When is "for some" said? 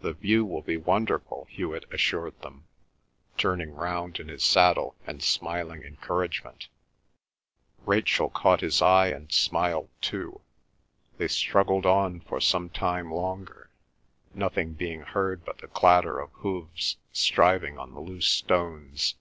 12.20-12.68